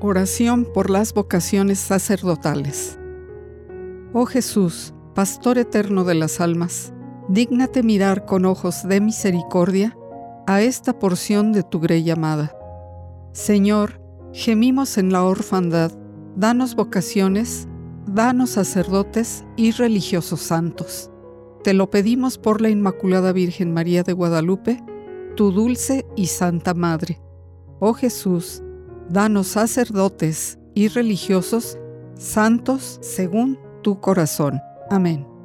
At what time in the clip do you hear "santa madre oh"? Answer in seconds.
26.26-27.94